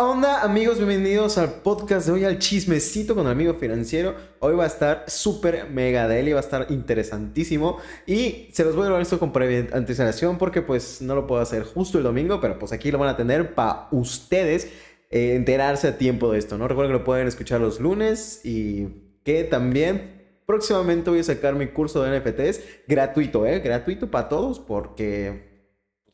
[0.00, 0.78] ¿Qué onda amigos?
[0.78, 4.14] Bienvenidos al podcast de hoy, al chismecito con el amigo financiero.
[4.38, 8.84] Hoy va a estar súper mega deli, va a estar interesantísimo y se los voy
[8.84, 12.40] a hablar esto con previa anticipación porque pues no lo puedo hacer justo el domingo,
[12.40, 14.72] pero pues aquí lo van a tener para ustedes
[15.10, 16.66] eh, enterarse a tiempo de esto, ¿no?
[16.66, 18.86] Recuerden que lo pueden escuchar los lunes y
[19.22, 23.60] que también próximamente voy a sacar mi curso de NFTs gratuito, ¿eh?
[23.60, 25.66] Gratuito para todos porque,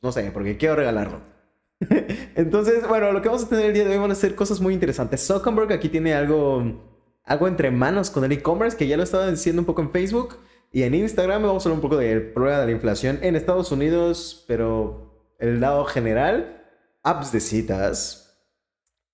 [0.03, 1.36] no sé, porque quiero regalarlo.
[2.35, 4.61] Entonces, bueno, lo que vamos a tener el día de hoy van a ser cosas
[4.61, 5.27] muy interesantes.
[5.27, 6.83] Zuckerberg aquí tiene algo,
[7.25, 10.39] algo entre manos con el e-commerce, que ya lo estaba diciendo un poco en Facebook
[10.73, 11.43] y en Instagram.
[11.43, 15.61] Vamos a hablar un poco del problema de la inflación en Estados Unidos, pero el
[15.61, 16.65] lado general,
[17.03, 18.39] apps de citas,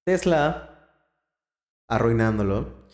[0.04, 0.68] Tesla
[1.88, 2.88] arruinándolo.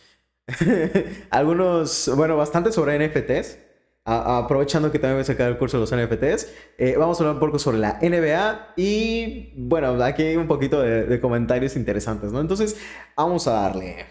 [1.31, 3.68] Algunos, bueno, bastante sobre NFTs
[4.09, 7.35] aprovechando que también voy a sacar el curso de los NFTs, eh, vamos a hablar
[7.35, 12.41] un poco sobre la NBA y bueno, aquí hay un poquito de, comentarios interesantes, ¿no?
[12.41, 12.77] Entonces,
[13.15, 14.07] vamos a darle.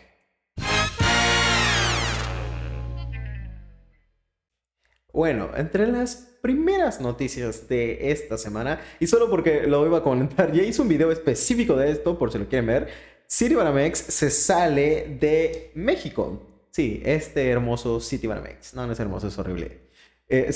[5.12, 10.52] Bueno, entre las primeras noticias de esta semana, y solo porque lo iba a comentar,
[10.52, 12.88] ya hice un video específico de esto, por si lo quieren ver,
[13.28, 16.44] Citibanamex se sale de México.
[16.70, 18.75] Sí, este hermoso Citibanamex.
[18.75, 19.87] No, no es hermoso, es horrible.
[20.30, 20.52] Eh,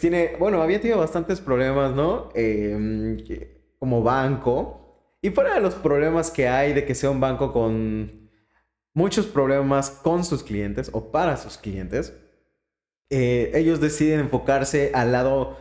[0.00, 2.30] tiene, bueno, había tenido bastantes problemas, ¿no?
[2.34, 3.18] Em,
[3.78, 5.18] como banco.
[5.20, 8.30] Y fuera de los problemas que hay de que sea un banco con
[8.94, 12.12] muchos problemas con sus clientes o para sus clientes,
[13.10, 15.56] eh, ellos deciden enfocarse al lado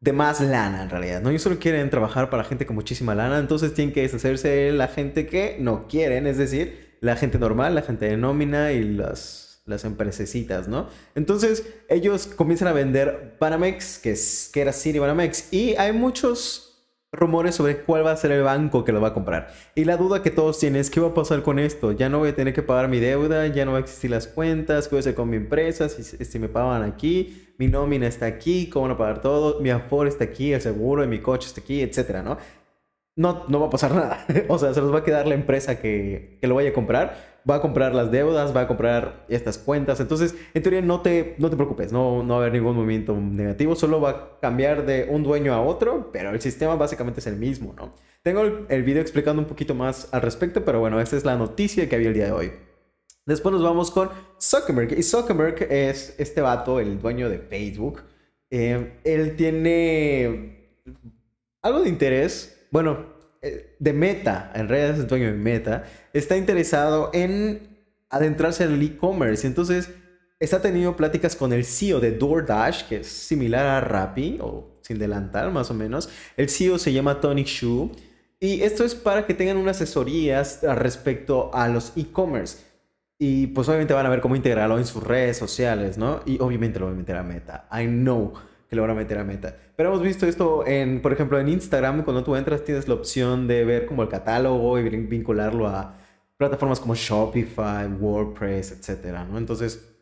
[0.00, 1.30] de más lana en realidad, ¿no?
[1.30, 4.88] Ellos solo quieren trabajar para gente con muchísima lana, entonces tienen que deshacerse de la
[4.88, 9.51] gente que no quieren, es decir, la gente normal, la gente de nómina y las
[9.64, 10.88] las empresecitas, ¿no?
[11.14, 16.68] Entonces ellos comienzan a vender Banamex, que, es, que era City Banamex, y hay muchos
[17.12, 19.52] rumores sobre cuál va a ser el banco que lo va a comprar.
[19.74, 21.92] Y la duda que todos tienen es qué va a pasar con esto.
[21.92, 24.26] Ya no voy a tener que pagar mi deuda, ya no va a existir las
[24.26, 28.06] cuentas, qué voy a hacer con mi empresa, si, si me pagan aquí, mi nómina
[28.06, 31.20] está aquí, cómo van a pagar todo, mi aforo está aquí, el seguro de mi
[31.20, 32.38] coche está aquí, etcétera, ¿no?
[33.14, 34.26] No, no va a pasar nada.
[34.48, 37.32] o sea, se los va a quedar la empresa que, que lo vaya a comprar
[37.48, 40.00] va a comprar las deudas, va a comprar estas cuentas.
[40.00, 43.14] Entonces, en teoría, no te, no te preocupes, no, no va a haber ningún movimiento
[43.16, 47.26] negativo, solo va a cambiar de un dueño a otro, pero el sistema básicamente es
[47.26, 47.92] el mismo, ¿no?
[48.22, 51.88] Tengo el, video explicando un poquito más al respecto, pero bueno, esta es la noticia
[51.88, 52.52] que había el día de hoy.
[53.26, 54.96] Después nos vamos con Zuckerberg.
[54.96, 58.02] Y Zuckerberg es este vato, el dueño de Facebook.
[58.50, 60.82] Eh, él tiene
[61.62, 62.61] algo de interés.
[62.72, 63.04] Bueno,
[63.42, 65.84] eh, de Meta, en realidad es el dueño de Meta,
[66.14, 67.68] está interesado en
[68.08, 69.46] adentrarse en el e-commerce.
[69.46, 69.90] Entonces,
[70.40, 74.98] está teniendo pláticas con el CEO de DoorDash, que es similar a Rappi, o sin
[74.98, 76.08] delantal más o menos.
[76.38, 77.92] El CEO se llama Tony Shu.
[78.40, 82.56] Y esto es para que tengan unas asesorías respecto a los e-commerce.
[83.18, 86.22] Y pues obviamente van a ver cómo integrarlo en sus redes sociales, ¿no?
[86.24, 87.68] Y obviamente lo van a meter a Meta.
[87.70, 88.32] I know
[88.72, 89.54] que lo van a meter a meta.
[89.76, 93.46] Pero hemos visto esto en, por ejemplo, en Instagram, cuando tú entras tienes la opción
[93.46, 95.92] de ver como el catálogo y vincularlo a
[96.38, 99.36] plataformas como Shopify, WordPress, etcétera, ¿no?
[99.36, 99.94] Entonces,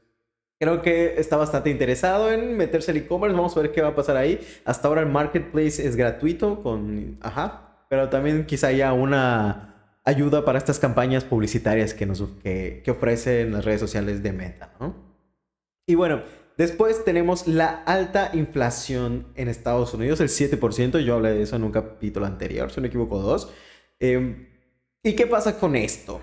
[0.60, 3.36] creo que está bastante interesado en meterse al e-commerce.
[3.36, 4.40] Vamos a ver qué va a pasar ahí.
[4.64, 10.58] Hasta ahora el marketplace es gratuito con, ajá, pero también quizá haya una ayuda para
[10.58, 14.94] estas campañas publicitarias que nos que, que ofrecen las redes sociales de Meta, ¿no?
[15.88, 16.22] Y bueno,
[16.60, 21.00] Después tenemos la alta inflación en Estados Unidos, el 7%.
[21.00, 23.50] Yo hablé de eso en un capítulo anterior, si no me equivoco, dos.
[23.98, 24.46] Em,
[25.02, 26.20] ¿Y qué pasa con esto?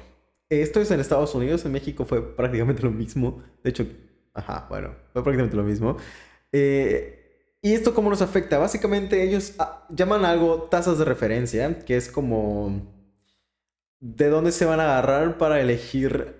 [0.47, 3.41] Esto es en Estados Unidos, en México fue prácticamente lo mismo.
[3.63, 3.87] De hecho,
[4.35, 5.97] ajá, bueno, fue prácticamente lo mismo.
[6.51, 8.59] Eh, ¿Y esto cómo nos afecta?
[8.59, 12.93] Básicamente ellos ah, llaman algo tasas de referencia, que es como
[13.99, 16.35] de dónde se van a agarrar para elegir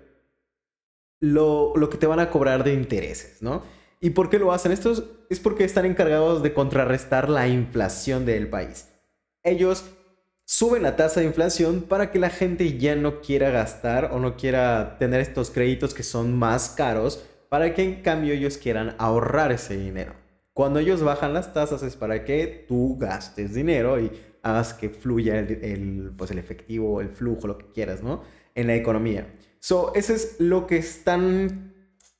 [1.18, 3.76] lo, lo que te van a cobrar de intereses, ¿no?
[4.00, 4.72] ¿Y por qué lo hacen?
[4.72, 4.92] Esto
[5.28, 8.88] es porque están encargados de contrarrestar la inflación del país.
[9.42, 9.84] Ellos
[10.44, 14.36] suben la tasa de inflación para que la gente ya no quiera gastar o no
[14.36, 19.52] quiera tener estos créditos que son más caros para que en cambio ellos quieran ahorrar
[19.52, 20.14] ese dinero.
[20.52, 24.10] Cuando ellos bajan las tasas es para que tú gastes dinero y
[24.42, 28.22] hagas que fluya el, pues el efectivo, el flujo, lo que quieras, ¿no?
[28.54, 29.34] En la economía.
[29.60, 31.74] So, eso es lo que están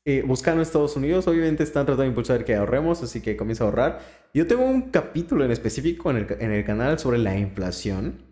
[0.09, 1.29] eh, buscando Estados Unidos.
[1.29, 4.01] Obviamente están tratando de impulsar que ahorremos, así que comienza a ahorrar.
[4.33, 8.23] Yo tengo un capítulo en específico en el, en el canal sobre la inflación,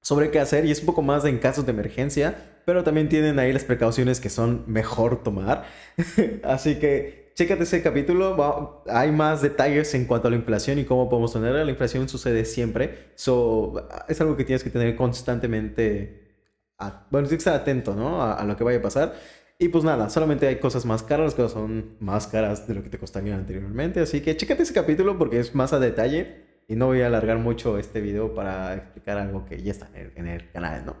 [0.00, 3.40] sobre qué hacer y es un poco más en casos de emergencia, pero también tienen
[3.40, 5.64] ahí las precauciones que son mejor tomar.
[6.44, 8.84] así que chécate ese capítulo.
[8.88, 11.64] hay más detalles en cuanto a la inflación y cómo podemos tenerla.
[11.64, 13.10] La inflación sucede siempre.
[13.16, 16.44] So, es algo que tienes que tener constantemente.
[16.78, 18.22] bueno, tienes que estar atento, ¿no?
[18.22, 19.14] A, lo que vaya a pasar.
[19.58, 22.82] Y pues nada, solamente hay cosas más caras, las cosas son más caras de lo
[22.82, 24.00] que te costarían anteriormente.
[24.00, 26.44] Así que chécate ese capítulo porque es más a detalle.
[26.68, 30.26] Y no voy a alargar mucho este video para explicar algo que ya está en
[30.26, 30.96] el, canal, ¿no?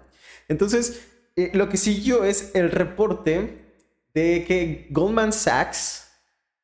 [0.48, 3.64] Entonces, eh, lo que siguió es el reporte
[4.14, 6.08] de que Goldman Sachs,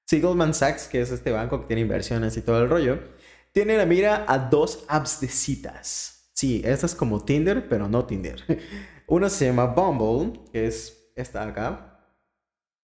[0.06, 3.00] sí, Goldman Sachs, que es este banco que tiene inversiones y todo el rollo,
[3.50, 6.30] tiene la mira a dos apps de citas.
[6.32, 8.42] Sí, esta es como Tinder, pero no Tinder.
[9.08, 11.98] Una se llama Bumble, que es esta acá.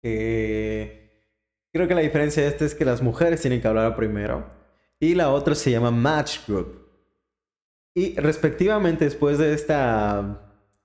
[0.01, 4.45] creo que la diferencia de es que las mujeres tienen que hablar primero.
[4.99, 6.85] Y la otra se llama Match Group.
[7.93, 10.41] Y respectivamente después de esta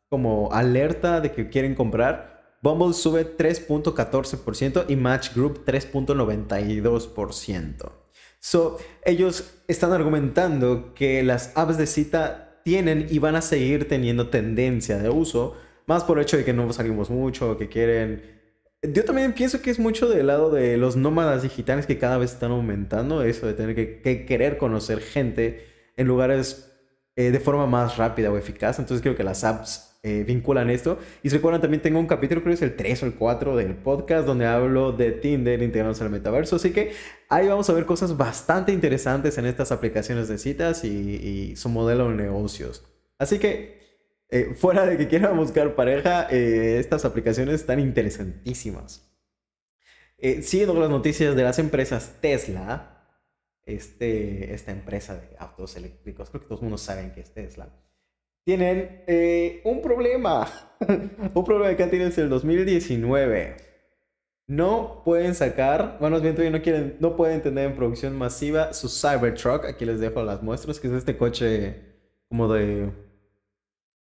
[0.08, 7.92] como alerta de que quieren comprar, Bumble sube 3.14% y Match Group 3.92%.
[8.40, 14.28] So, ellos están argumentando que las apps de cita tienen y van a seguir teniendo
[14.28, 15.56] tendencia de uso,
[15.90, 18.40] más por el hecho de que no salimos mucho, que quieren...
[18.82, 22.32] Yo también pienso que es mucho del lado de los nómadas digitales que cada vez
[22.32, 25.66] están aumentando, eso de tener que, querer conocer gente
[25.96, 26.72] en lugares
[27.16, 28.78] eh, de forma más rápida o eficaz.
[28.78, 30.98] Entonces creo que las apps eh, vinculan esto.
[31.22, 33.56] Y se recuerdan, también tengo un capítulo, creo que es el 3 o el 4
[33.56, 36.56] del podcast, donde hablo de Tinder integrándose al metaverso.
[36.56, 36.92] Así que
[37.28, 42.08] ahí vamos a ver cosas bastante interesantes en estas aplicaciones de citas y, su modelo
[42.08, 42.82] de negocios.
[43.18, 43.89] Así que,
[44.30, 49.06] eh, fuera de que quieran buscar pareja, eh, estas aplicaciones están interesantísimas.
[50.42, 53.06] siguiendo con las noticias de las empresas Tesla,
[53.64, 57.70] este, esta empresa de autos eléctricos, creo que todos el mundo saben que es Tesla
[58.44, 60.48] tienen eh, un problema.
[61.34, 63.56] un problema que han tenido desde el 2019.
[64.46, 68.72] No pueden sacar, bueno, más bien todavía no quieren, no pueden tener en producción masiva
[68.72, 69.64] su Cybertruck.
[69.64, 71.76] Aquí les dejo las muestras, que es este coche
[72.28, 72.90] como de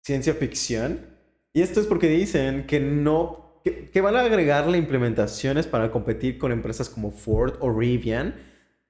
[0.06, 1.00] ciencia ficción.
[1.52, 6.52] Y esto es porque dicen que no, que, van a agregarle implementaciones para competir con
[6.52, 8.34] empresas como Ford o Rivian.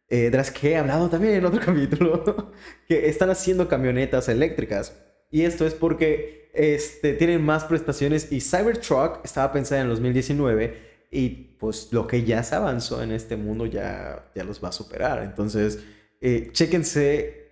[0.09, 2.53] Eh, de las que he hablado también en otro capítulo,
[2.87, 4.95] que están haciendo camionetas eléctricas.
[5.31, 11.29] Y esto es porque este, tienen más prestaciones y Cybertruck estaba pensada en 2019 y
[11.59, 15.23] pues lo que ya se avanzó en este mundo ya, ya los va a superar.
[15.25, 15.83] Entonces,
[16.21, 17.46] eh, chéquense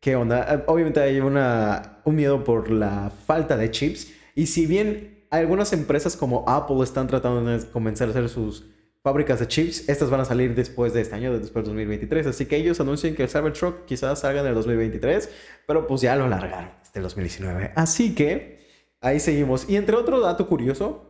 [0.00, 0.64] qué onda.
[0.66, 6.16] Obviamente hay una, un miedo por la falta de chips y si bien algunas empresas
[6.16, 8.66] como Apple están tratando de comenzar a hacer sus
[9.02, 12.26] fábricas de chips, estas van a salir después de este año, después de 2023.
[12.26, 15.30] Así que ellos anuncian que el Cybertruck quizás salga en el 2023,
[15.66, 17.72] pero pues ya lo alargaron del 2019.
[17.76, 18.66] Así que
[19.00, 19.68] ahí seguimos.
[19.68, 21.06] Y entre otro dato curioso,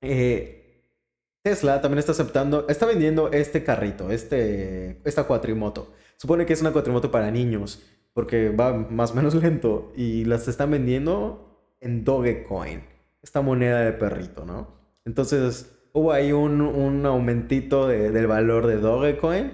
[0.00, 0.84] eh,
[1.42, 5.92] Tesla también está aceptando, está vendiendo este carrito, este, esta cuatrimoto.
[6.16, 7.82] Supone que es una cuatrimoto para niños,
[8.12, 9.92] porque va más o menos lento.
[9.96, 12.82] Y las están vendiendo en Dogecoin,
[13.22, 14.68] esta moneda de perrito, ¿no?
[15.04, 19.52] Entonces hubo ahí un, un aumentito del valor de Dogecoin.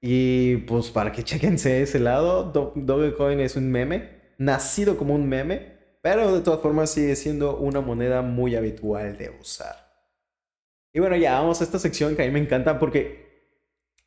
[0.00, 5.76] Y pues para que chequense ese lado, Dogecoin es un meme nacido como un meme,
[6.00, 9.88] pero de todas formas sigue siendo una moneda muy habitual de usar.
[10.92, 13.28] Y bueno, ya vamos a esta sección que a mí me encanta porque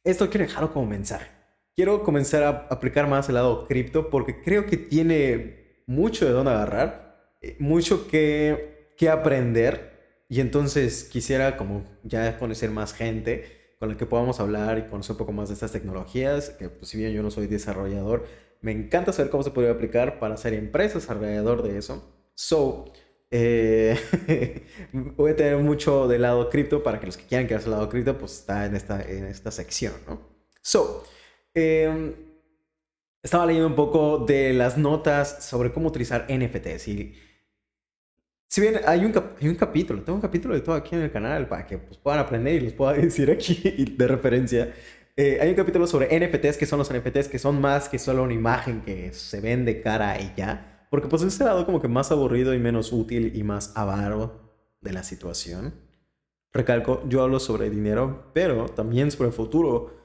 [0.04, 1.30] esto quiero dejarlo como mensaje.
[1.76, 6.52] Quiero comenzar a aplicar más el lado cripto porque creo que tiene mucho de dónde
[6.52, 9.92] agarrar, eh, mucho que, que aprender.
[10.28, 15.14] Y entonces quisiera como ya conocer más gente con la que podamos hablar y conocer
[15.14, 18.26] un poco más de estas tecnologías, que pues, si bien yo no soy desarrollador,
[18.62, 22.16] me encanta saber cómo se podría aplicar para hacer empresas alrededor de eso.
[22.36, 22.94] So,
[23.32, 23.98] eh,
[24.94, 27.90] voy a tener mucho del lado cripto para que los que quieran quedarse al lado
[27.90, 30.22] cripto, pues está en esta, en esta sección, ¿no?
[30.62, 31.04] So,
[31.54, 32.14] em,
[33.22, 37.16] estaba leyendo un poco de las notas sobre cómo utilizar NFTs y
[38.52, 41.12] si bien hay un, hay un capítulo, tengo un capítulo de todo aquí en el
[41.12, 44.74] canal para que pues, puedan aprender y los pueda decir aquí de referencia.
[45.16, 48.24] Eh, hay un capítulo sobre NFTs, que son los NFTs, que son más que solo
[48.24, 50.86] una imagen que se vende cara y ya.
[50.90, 54.92] Porque pues ese lado como que más aburrido y menos útil y más avaro de
[54.92, 55.74] la situación.
[56.52, 60.01] Recalco, yo hablo sobre dinero, pero también sobre el futuro,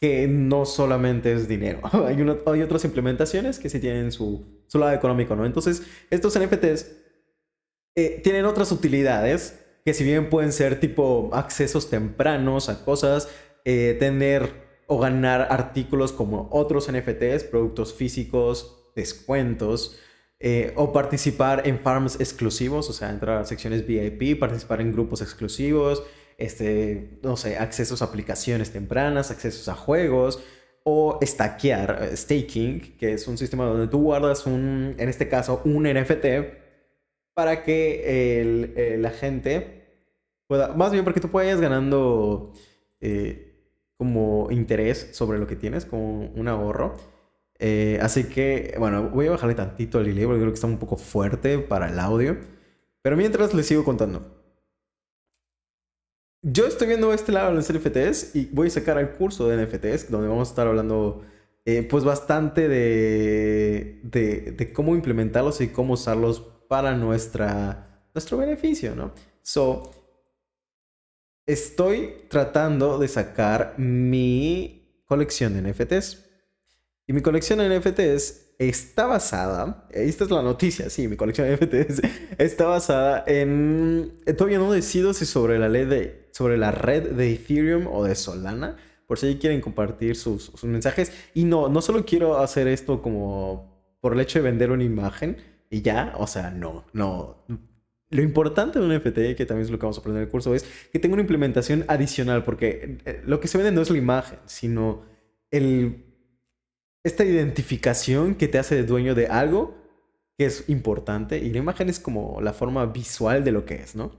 [0.00, 1.80] que no solamente es dinero.
[1.92, 2.16] hay,
[2.46, 5.44] hay otras implementaciones que sí tienen su, su lado económico, ¿no?
[5.44, 6.86] Entonces, estos NFTs
[7.96, 13.28] eh, tienen otras utilidades que si bien pueden ser tipo accesos tempranos a cosas,
[13.64, 19.98] eh, tener o ganar artículos como otros NFTs, productos físicos, descuentos,
[20.38, 25.20] eh, o participar en farms exclusivos, o sea, entrar a secciones VIP, participar en grupos
[25.20, 26.02] exclusivos,
[26.40, 30.42] este, no sé, accesos a aplicaciones tempranas, accesos a juegos
[30.84, 35.60] o stackear, eh, staking, que es un sistema donde tú guardas un, en este caso,
[35.64, 36.26] un NFT
[37.34, 39.84] para que el, eh, la gente
[40.46, 42.52] pueda, más bien porque tú puedas ganando
[43.00, 43.54] eh,
[43.96, 46.96] como interés sobre lo que tienes, como un ahorro.
[48.00, 50.96] así que, bueno, voy a bajarle tantito el delay porque creo que está un poco
[50.96, 52.38] fuerte para el audio.
[53.02, 54.39] Pero mientras les sigo contando.
[56.42, 59.62] Yo estoy viendo este lado de los NFTs y voy a sacar el curso de
[59.62, 61.22] NFTs, donde vamos a estar hablando
[61.66, 69.12] eh, pues bastante de, de, cómo implementarlos y cómo usarlos para nuestra, nuestro beneficio, ¿no?
[69.42, 69.90] So,
[71.44, 76.24] estoy tratando de sacar mi colección de NFTs.
[77.06, 81.56] Y mi colección de NFTs está basada, esta es la noticia, sí, mi colección de
[81.56, 82.02] NFTs
[82.36, 87.86] está basada en, todavía no decido si sobre la, ley sobre la red de Ethereum
[87.86, 88.76] o de Solana,
[89.06, 91.10] por si quieren compartir sus, sus, mensajes.
[91.32, 95.38] Y no, no solo quiero hacer esto como por el hecho de vender una imagen
[95.70, 97.44] y ya, o sea, no, no.
[98.10, 100.30] Lo importante de un NFT, que también es lo que vamos a aprender en el
[100.30, 103.90] curso, es que tenga una implementación adicional, porque eh, lo que se vende no es
[103.90, 105.02] la imagen, sino
[105.50, 106.09] el
[107.02, 109.74] esta identificación que te hace dueño de algo
[110.36, 113.94] que es importante y la imagen es como la forma visual de lo que es,
[113.94, 114.12] ¿no?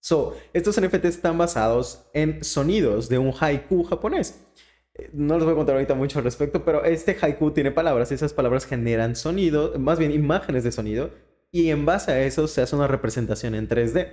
[0.00, 4.38] So, estos NFTs están basados en sonidos de un haiku japonés.
[4.94, 8.10] Eh, no les voy a contar ahorita mucho al respecto, pero este haiku tiene palabras
[8.10, 11.10] y esas palabras generan sonido, más bien imágenes de sonido,
[11.50, 14.12] y en base a eso se hace una representación en 3D.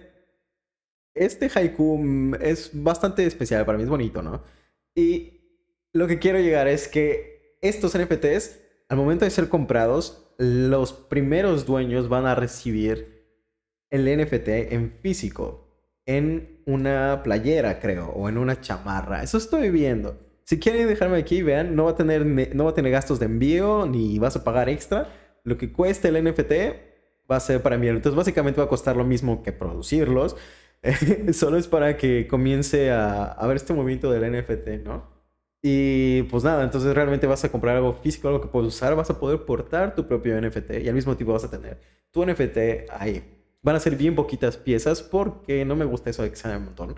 [1.14, 4.44] Este haiku mm, es bastante especial para mí, es bonito, ¿no?
[4.96, 5.42] Y
[5.92, 11.66] lo que quiero llegar es que estos NFTs, al momento de ser comprados, los primeros
[11.66, 13.22] dueños van a recibir
[13.90, 15.68] el NFT en físico,
[16.06, 19.22] en una playera, creo, o en una chamarra.
[19.22, 20.20] Eso estoy viendo.
[20.44, 23.26] Si quieren dejarme aquí, vean, no va a tener, no va a tener gastos de
[23.26, 25.14] envío ni vas a pagar extra.
[25.44, 26.52] Lo que cueste el NFT
[27.30, 28.00] va a ser para enviarlo.
[28.00, 30.36] Entonces, básicamente va a costar lo mismo que producirlos.
[31.34, 35.11] Solo es para que comience a, a ver este movimiento del NFT, ¿no?
[35.64, 39.10] Y pues nada, entonces realmente vas a comprar algo físico, algo que puedes usar, vas
[39.12, 41.80] a poder portar tu propio NFT y al mismo tiempo vas a tener
[42.12, 43.24] tu NFT ahí.
[43.62, 46.66] Van a ser bien poquitas piezas porque no me gusta eso de que sean un
[46.66, 46.96] montón.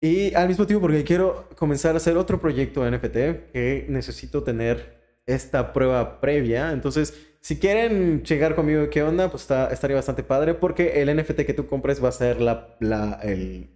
[0.00, 4.42] Y al mismo tiempo porque quiero comenzar a hacer otro proyecto de NFT que necesito
[4.44, 6.72] tener esta prueba previa.
[6.72, 9.30] Entonces, si quieren llegar conmigo, ¿qué onda?
[9.30, 12.76] Pues está, estaría bastante padre porque el NFT que tú compres va a ser la,
[12.80, 13.70] la el,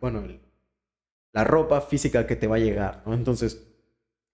[0.00, 0.40] bueno, el
[1.34, 3.02] la ropa física que te va a llegar.
[3.06, 3.60] Entonces,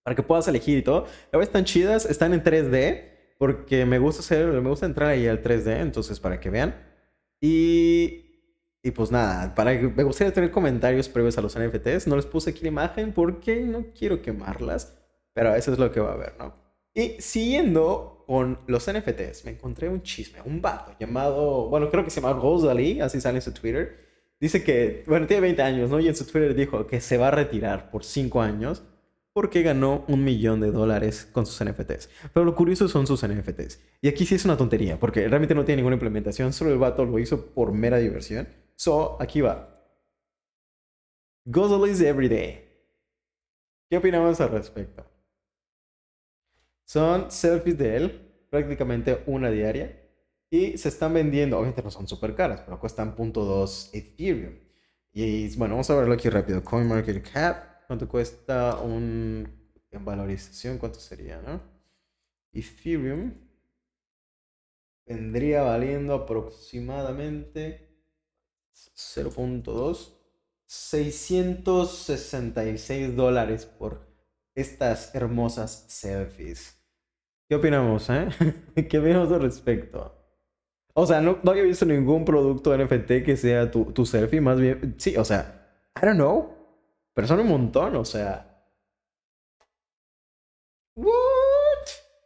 [0.03, 1.07] para que puedas elegir y todo.
[1.31, 5.41] La están chidas, están en 3D, porque me gusta hacer, me gusta entrar ahí al
[5.41, 6.75] 3D, entonces para que vean.
[7.41, 8.53] Y,
[8.83, 12.07] y pues nada, para me gustaría tener comentarios previos a los NFTs.
[12.07, 14.95] No les puse aquí la imagen porque no quiero quemarlas,
[15.33, 16.53] pero eso es lo que va a haber, ¿no?
[16.93, 22.09] Y siguiendo con los NFTs, me encontré un chisme, un vato llamado, bueno, creo que
[22.09, 24.00] se llama Rosalie, así sale en su Twitter
[24.41, 25.99] Dice que, tiene 20 años, ¿no?
[25.99, 28.81] Y en su Twitter dijo que se va a retirar por 5 años
[29.33, 32.09] porque ganó un millón de dólares con sus NFTs.
[32.33, 33.79] Pero lo curioso son sus NFTs.
[34.01, 37.05] Y aquí sí es una tontería, porque realmente no tiene ninguna implementación, solo el vato
[37.05, 38.49] lo hizo por mera diversión.
[38.75, 39.79] So, aquí va.
[41.45, 42.65] Every Everyday.
[43.89, 45.05] ¿Qué opinamos al respecto?
[46.83, 50.00] Son selfies de él, prácticamente una diaria.
[50.53, 54.55] Y se están vendiendo, obviamente no son súper caras, pero cuestan .2 Ethereum.
[55.13, 56.61] Y bueno, vamos a verlo aquí rápido.
[56.61, 59.47] CoinMarketCap, ¿cuánto cuesta un
[59.91, 60.77] en valorización?
[60.77, 61.61] ¿Cuánto sería, no?
[62.51, 63.33] Ethereum
[65.05, 67.87] vendría valiendo aproximadamente
[68.73, 70.17] 0.2
[70.65, 74.05] 666 dólares por
[74.53, 76.77] estas hermosas selfies.
[77.47, 78.27] ¿Qué opinamos, eh?
[78.89, 80.20] ¿Qué opinamos al respecto?
[80.93, 84.59] O sea, no, no había visto ningún producto NFT que sea tu, tu selfie, más
[84.59, 84.95] bien.
[84.97, 85.61] Sí, o sea,
[85.95, 86.53] I don't know.
[87.13, 88.65] Pero son un montón, o sea.
[90.95, 91.11] ¿What?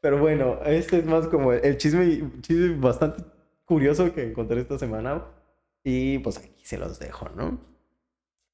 [0.02, 3.24] Pero bueno, este es más como el chisme, chisme bastante
[3.66, 5.26] curioso que encontré esta semana.
[5.84, 7.60] Y pues aquí se los dejo, ¿no?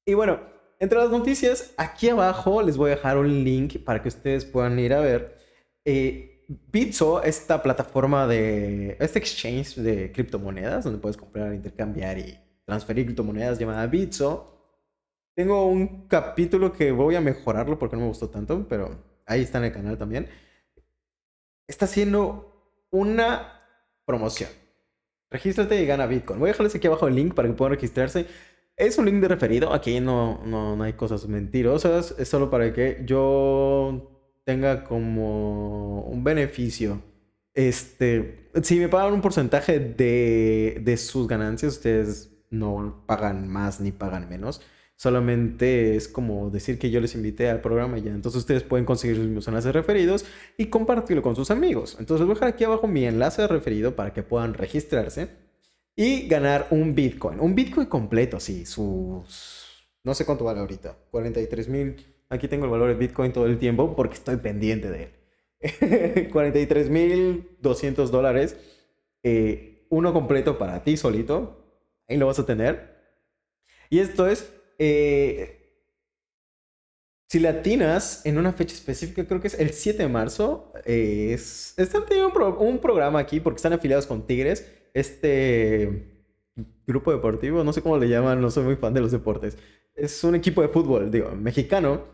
[0.06, 0.40] Y bueno,
[0.78, 4.78] entre las noticias, aquí abajo les voy a dejar un link para que ustedes puedan
[4.78, 5.38] ir a ver.
[5.84, 8.96] Eh, Bitso, esta plataforma de.
[9.00, 14.48] Este exchange de criptomonedas, donde puedes comprar, intercambiar y transferir criptomonedas llamada Bitso.
[15.34, 19.58] Tengo un capítulo que voy a mejorarlo porque no me gustó tanto, pero ahí está
[19.58, 20.28] en el canal también.
[21.66, 23.62] Está haciendo una
[24.04, 24.50] promoción.
[25.30, 26.38] Regístrate y gana Bitcoin.
[26.38, 28.26] Voy a dejarles aquí abajo el link para que puedan registrarse.
[28.76, 29.72] es un link de referido.
[29.72, 32.14] Aquí no, no, no hay cosas mentirosas.
[32.18, 34.12] Es solo para que yo
[34.44, 37.02] tenga como un beneficio.
[37.54, 43.92] Este, si me pagan un porcentaje de, de sus ganancias, ustedes no pagan más ni
[43.92, 44.62] pagan menos.
[44.96, 48.12] Solamente es como decir que yo les invité al programa y ya.
[48.12, 50.24] Entonces ustedes pueden conseguir sus mismos enlaces referidos
[50.56, 51.96] y compartirlo con sus amigos.
[51.98, 55.28] Entonces voy a dejar aquí abajo mi enlace de referido para que puedan registrarse
[55.96, 57.40] y ganar un Bitcoin.
[57.40, 58.64] Un Bitcoin completo, sí.
[58.64, 59.88] Sus...
[60.04, 60.96] No sé cuánto vale ahorita.
[61.10, 62.11] 43 mil.
[62.32, 65.10] Aquí tengo el valor de Bitcoin todo el tiempo porque estoy pendiente de
[65.60, 66.30] él.
[66.32, 68.56] 43 mil 200 dólares.
[69.22, 71.58] Eh, uno completo para ti solito.
[72.08, 72.96] Ahí lo vas a tener.
[73.90, 75.62] Y esto es eh,
[77.28, 81.74] si latinas en una fecha específica, creo que es el 7 de marzo, eh, es,
[81.78, 86.26] están teniendo un, programa aquí porque están afiliados con Tigres, este
[86.86, 89.58] grupo deportivo, no sé cómo le llaman, no soy muy fan de los deportes.
[89.94, 92.04] Es un equipo de fútbol, digo, mexicano,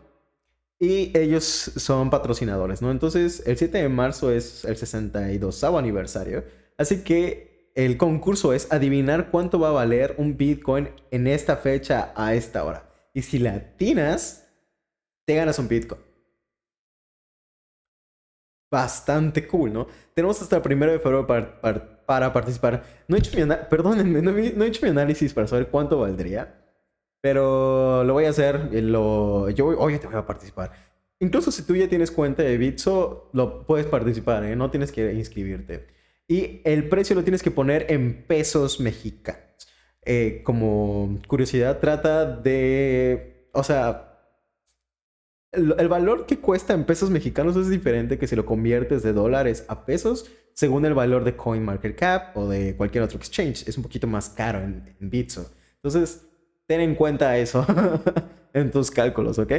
[0.79, 2.89] y ellos son patrocinadores, ¿no?
[2.89, 6.45] Entonces, el 7 de marzo es el 62 aniversario,
[6.77, 12.13] así que el concurso es adivinar cuánto va a valer un Bitcoin en esta fecha
[12.15, 12.89] a esta hora.
[13.13, 14.49] Y si la atinas,
[15.25, 16.01] te ganas un Bitcoin.
[18.71, 19.87] Bastante cool, ¿no?
[20.13, 22.83] Tenemos hasta el primero de febrero para, participar.
[23.07, 23.17] No
[23.69, 26.68] perdónenme, no, he hecho mi análisis para saber cuánto valdría.
[27.21, 28.69] Pero lo voy a hacer.
[28.73, 30.71] Lo, yo hoy te voy a participar.
[31.19, 34.55] Incluso si tú ya tienes cuenta de Bitso, lo puedes participar, ¿eh?
[34.55, 35.87] No tienes que inscribirte.
[36.27, 39.41] Y el precio lo tienes que poner en pesos mexicanos.
[40.05, 43.49] Eh, como curiosidad, trata de...
[43.53, 44.09] O sea,
[45.51, 49.65] el, valor que cuesta en pesos mexicanos es diferente que si lo conviertes de dólares
[49.67, 53.67] a pesos según el valor de CoinMarketCap o de cualquier otro exchange.
[53.67, 55.51] Es un poquito más caro en, en Bitso.
[55.75, 56.28] Entonces,
[56.69, 57.65] ten en cuenta eso
[58.53, 59.51] en tus cálculos, ¿ok?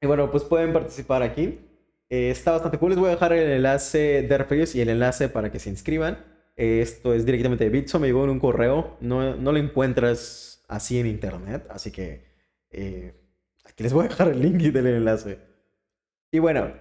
[0.00, 1.58] Y bueno, pues pueden participar aquí.
[2.08, 2.90] Eh, está bastante cool.
[2.90, 6.24] Les voy a dejar el enlace de referidos y el enlace para que se inscriban.
[6.54, 8.96] Eh, esto es directamente de Bitso, me llegó en un correo.
[9.00, 12.24] No, no lo encuentras así en internet, así que
[12.70, 13.12] eh,
[13.64, 15.36] aquí les voy a dejar el link del enlace.
[16.30, 16.72] Y bueno,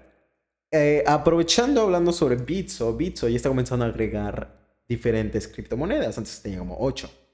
[1.07, 6.19] aprovechando hablando sobre Bitso, Bitso ya está comenzando a agregar diferentes criptomonedas.
[6.19, 7.28] Antes tenía como 8.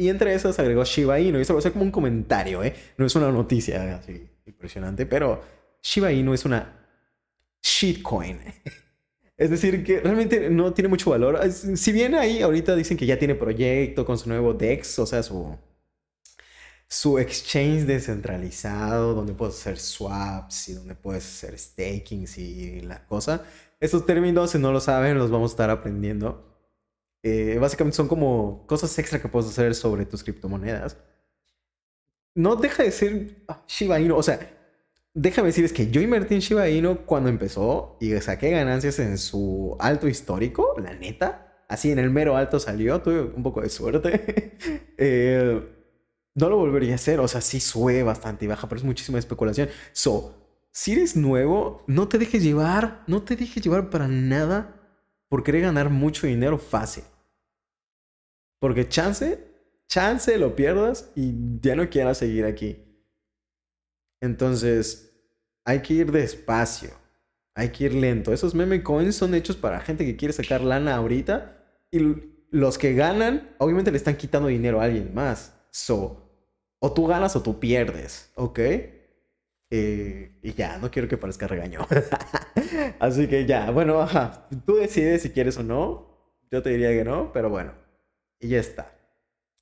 [0.00, 1.36] Y entre esas agregó Shiba Inu.
[1.36, 2.74] Y esto va como un comentario, ¿eh?
[2.96, 5.42] No es una noticia así impresionante, pero
[5.82, 6.86] Shiba Inu es una
[7.62, 8.40] shitcoin.
[9.36, 11.40] Es decir, que realmente no tiene mucho valor.
[11.50, 15.22] Si bien ahí ahorita dicen que ya tiene proyecto con su nuevo DEX, o sea,
[15.22, 15.56] su,
[16.86, 23.44] su exchange descentralizado, donde puedes hacer swaps y donde puedes hacer stakings y la cosa.
[23.80, 26.49] Estos términos, si no lo saben, los vamos a estar aprendiendo.
[27.22, 30.96] Eh, básicamente son como cosas extra que puedes hacer sobre tus criptomonedas.
[32.34, 34.38] No deja de ser Shiba Inu, o sea,
[35.14, 39.76] déjame decirles que yo invertí en Shiba Inu cuando empezó y saqué ganancias en su
[39.78, 41.64] alto histórico, la neta.
[41.68, 44.56] Así en el mero alto salió, tuve un poco de suerte.
[45.02, 45.58] Eh,
[46.34, 49.18] no lo volvería a hacer, o sea, sí sube bastante y baja, pero es muchísima
[49.18, 49.70] especulación.
[49.92, 50.34] So,
[50.72, 54.79] si eres nuevo, no te dejes llevar, no te dejes llevar para nada
[55.30, 57.04] por querer ganar mucho dinero fácil.
[58.58, 59.38] Porque chance,
[59.88, 62.84] chance lo pierdas y ya no quieras seguir aquí.
[64.20, 65.14] Entonces,
[65.64, 66.90] hay que ir despacio.
[67.54, 68.32] Hay que ir lento.
[68.32, 71.64] Esos meme coins son hechos para gente que quiere sacar lana ahorita.
[71.90, 72.00] Y
[72.50, 75.54] los que ganan, obviamente le están quitando dinero a alguien más.
[75.70, 76.28] So,
[76.80, 78.58] o tú ganas o tú pierdes, ¿ok?
[79.70, 81.86] Eh, y ya, no quiero que parezca regaño.
[82.98, 84.46] Así que ya, bueno, ajá.
[84.66, 86.10] Tú decides si quieres o no.
[86.50, 87.72] Yo te diría que no, pero bueno.
[88.40, 88.92] Y ya está.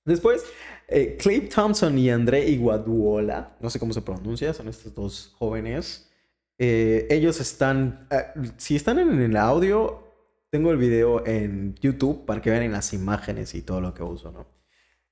[0.04, 0.44] Después,
[0.86, 6.10] eh, Clay Thompson y André Iguaduola, no sé cómo se pronuncia, son estos dos jóvenes.
[6.56, 8.24] Eh, ellos están, eh,
[8.56, 10.02] si están en el audio,
[10.50, 14.32] tengo el video en YouTube para que vean las imágenes y todo lo que uso,
[14.32, 14.46] ¿no?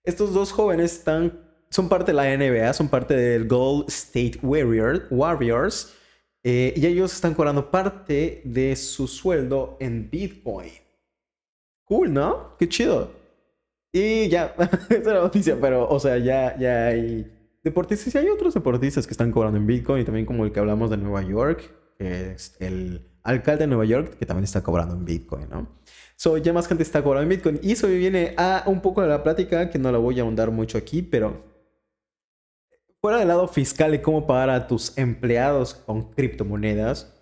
[0.03, 5.93] Estos dos jóvenes están, son parte de la NBA, son parte del Gold State Warriors
[6.43, 10.71] y ellos están cobrando parte de su sueldo en Bitcoin.
[11.85, 12.57] Cool, ¿no?
[12.57, 13.11] Qué chido.
[13.93, 17.27] Y ya, esa es la noticia, pero, o sea, ya, ya hay
[17.65, 20.61] deportistas y hay otros deportistas que están cobrando en Bitcoin y también como el que
[20.61, 24.95] hablamos de Nueva York, que es el alcalde de Nueva York, que también está cobrando
[24.95, 25.67] en Bitcoin, ¿no?
[26.15, 27.59] So, ya más gente está cobrando en Bitcoin.
[27.63, 30.51] Y eso viene a un poco de la plática, que no la voy a ahondar
[30.51, 31.56] mucho aquí, pero
[33.07, 37.15] fuera del lado fiscal y cómo pagar a tus empleados con criptomonedas,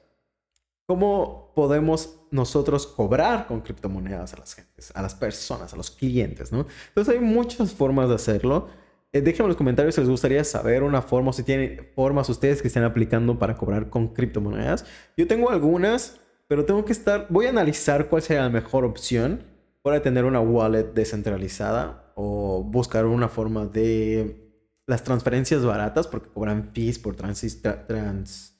[0.86, 6.52] ¿cómo podemos nosotros cobrar con criptomonedas a las gentes, a las personas, a los clientes,
[6.52, 6.64] ¿no?
[6.88, 8.68] Entonces hay muchas formas de hacerlo.
[9.12, 12.30] Eh, déjenme en los comentarios si les gustaría saber una forma o si tienen formas
[12.30, 14.86] ustedes que estén aplicando para cobrar con criptomonedas.
[15.18, 16.18] Yo tengo algunas,
[16.48, 19.44] pero tengo que estar, voy a analizar cuál sería la mejor opción
[19.82, 24.43] para tener una wallet descentralizada o buscar una forma de
[24.86, 28.56] las transferencias baratas porque cobran fees por trans,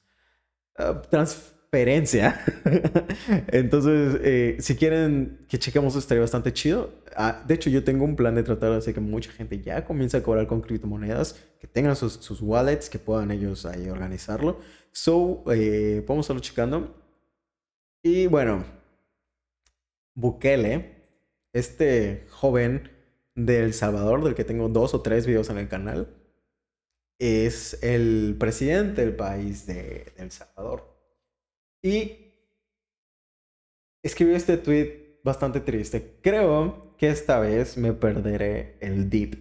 [0.78, 2.40] uh, transferencia.
[3.48, 7.02] Entonces, eh, si quieren que chequemos, estaría bastante chido.
[7.16, 10.16] Ah, de hecho, yo tengo un plan de tratar hacer que mucha gente ya comience
[10.16, 14.60] a cobrar con criptomonedas, que tengan sus, sus wallets, que puedan ellos ahí organizarlo.
[14.92, 16.94] So, eh, podemos estarlo checando.
[18.02, 18.64] Y bueno,
[20.14, 20.94] Bukele,
[21.52, 22.93] este joven
[23.35, 26.09] de El Salvador, del que tengo dos o tres videos en el canal,
[27.18, 30.94] es el presidente del país de El Salvador.
[31.83, 32.33] Y
[34.03, 36.18] escribió este tweet bastante triste.
[36.23, 39.35] Creo que esta vez me perderé el dip.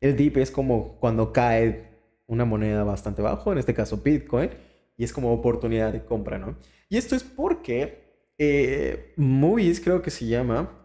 [0.00, 1.88] El dip es como cuando cae
[2.26, 4.50] una moneda bastante bajo, en este caso Bitcoin,
[4.96, 6.56] y es como oportunidad de compra, ¿no?
[6.88, 10.79] Y esto es porque eh, Movies creo que se llama,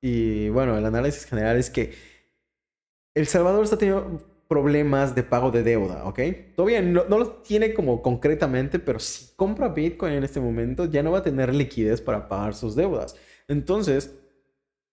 [0.00, 1.94] y bueno, el análisis general es que
[3.14, 6.20] El Salvador está teniendo problemas de pago de deuda, ¿ok?
[6.54, 11.02] Todavía no, no los tiene como concretamente, pero si compra Bitcoin en este momento ya
[11.02, 13.16] no va a tener liquidez para pagar sus deudas.
[13.48, 14.14] Entonces,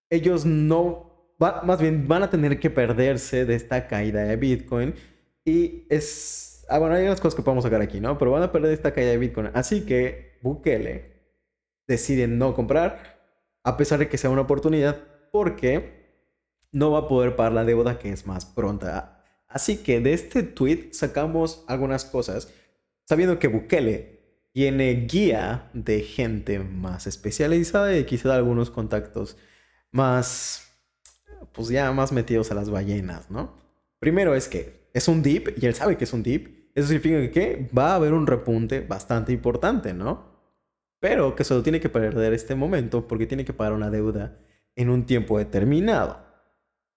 [0.09, 4.93] ellos no, más bien van a tener que perderse de esta caída de Bitcoin
[5.45, 8.17] y es, ah, bueno, hay unas cosas que podemos sacar aquí, ¿no?
[8.17, 9.49] Pero van a perder esta caída de Bitcoin.
[9.53, 11.13] Así que Bukele
[11.87, 13.12] decide no comprar,
[13.63, 14.97] a pesar de que sea una oportunidad,
[15.31, 16.03] porque
[16.71, 19.13] no va a poder pagar la deuda que es más pronta
[19.53, 22.51] Así que de este tweet sacamos algunas cosas,
[23.05, 24.19] sabiendo que Bukele
[24.51, 29.37] tiene guía de gente más especializada y quizá algunos contactos
[29.91, 30.71] más,
[31.51, 33.55] pues ya más metidos a las ballenas, ¿no?
[33.99, 36.71] Primero es que es un dip y él sabe que es un dip.
[36.73, 40.32] Eso significa que va a haber un repunte bastante importante, ¿no?
[41.03, 44.39] Pero que solo tiene que perder este momento porque tiene que pagar una deuda
[44.73, 46.17] en un tiempo determinado.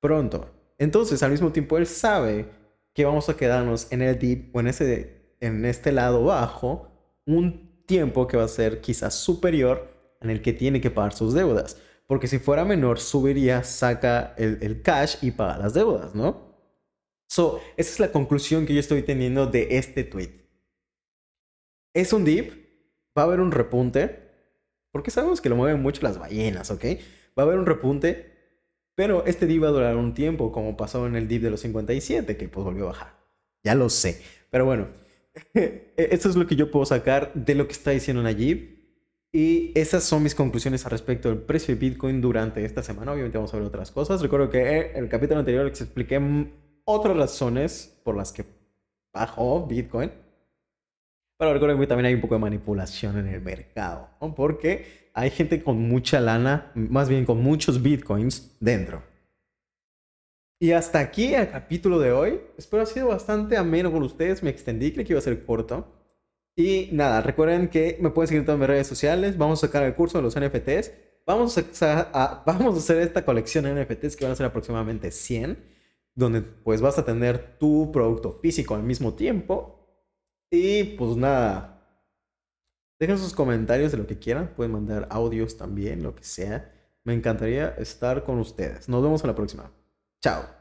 [0.01, 0.49] Pronto.
[0.79, 2.47] Entonces, al mismo tiempo, él sabe
[2.95, 6.89] que vamos a quedarnos en el deep o en, ese, en este lado bajo
[7.27, 9.89] un tiempo que va a ser quizás superior
[10.21, 11.77] en el que tiene que pagar sus deudas.
[12.07, 16.55] Porque si fuera menor, subiría, saca el, el cash y paga las deudas, ¿no?
[17.29, 20.31] So, esa es la conclusión que yo estoy teniendo de este tweet.
[21.93, 22.66] Es un dip,
[23.17, 24.21] va a haber un repunte,
[24.91, 26.85] porque sabemos que lo mueven mucho las ballenas, ¿ok?
[27.39, 28.33] Va a haber un repunte,
[28.95, 31.61] pero este dip va a durar un tiempo, como pasó en el dip de los
[31.61, 33.15] 57, que pues volvió a bajar.
[33.63, 34.23] Ya lo sé.
[34.51, 34.89] Pero bueno,
[35.55, 38.77] eso es lo que yo puedo sacar de lo que está diciendo Nayib.
[39.33, 43.13] Y esas son mis conclusiones al respecto del precio de Bitcoin durante esta semana.
[43.13, 44.23] Obviamente vamos a ver otras cosas.
[44.23, 46.19] Recuerdo que en el capítulo anterior les expliqué
[46.85, 48.47] otras razones por las que
[49.13, 50.11] bajó Bitcoin.
[51.39, 54.35] Pero recuerdo que también hay un poco de manipulación en el mercado, ¿no?
[54.35, 59.03] porque hay gente con mucha lana, más bien con muchos bitcoins dentro.
[60.59, 62.41] Y hasta aquí el capítulo de hoy.
[62.57, 64.43] Espero ha sido bastante ameno con ustedes.
[64.43, 65.87] Me extendí, creí que iba a ser corto.
[66.57, 69.37] Y nada, recuerden que me pueden seguir en todas mis redes sociales.
[69.37, 70.93] Vamos a sacar el curso de los NFTs.
[71.27, 75.59] Vamos a, vamos a hacer esta colección de NFTs que van a ser aproximadamente 100.
[76.15, 79.76] Donde pues vas a tener tu producto físico al mismo tiempo
[80.51, 81.73] y pues nada.
[82.99, 84.55] Dejen sus comentarios de lo que quieran.
[84.57, 86.73] Pueden mandar audios también, lo que sea.
[87.05, 88.89] Me encantaría estar con ustedes.
[88.89, 89.71] Nos vemos en la próxima.
[90.23, 90.56] Chao.